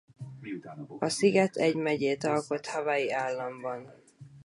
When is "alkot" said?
2.23-2.67